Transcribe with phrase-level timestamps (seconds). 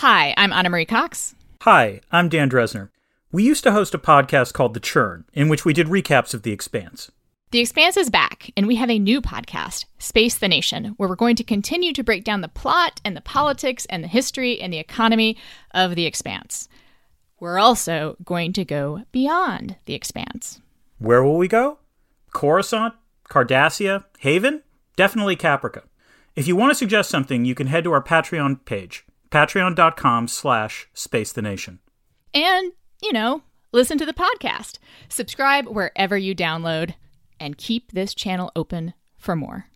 [0.00, 1.34] Hi, I'm Ana Marie Cox.
[1.60, 2.88] Hi, I'm Dan Drezner.
[3.32, 6.42] We used to host a podcast called The Churn, in which we did recaps of
[6.42, 7.10] The Expanse.
[7.50, 11.16] The Expanse is back, and we have a new podcast, Space the Nation, where we're
[11.16, 14.72] going to continue to break down the plot and the politics and the history and
[14.72, 15.36] the economy
[15.72, 16.66] of The Expanse.
[17.38, 20.62] We're also going to go beyond The Expanse.
[20.96, 21.76] Where will we go?
[22.32, 22.94] Coruscant?
[23.28, 24.06] Cardassia?
[24.20, 24.62] Haven?
[24.96, 25.82] Definitely Caprica.
[26.34, 30.88] If you want to suggest something, you can head to our Patreon page, patreon.com slash
[30.94, 31.78] space the nation.
[32.34, 34.78] And, you know, listen to the podcast.
[35.08, 36.94] Subscribe wherever you download
[37.38, 39.66] and keep this channel open for more.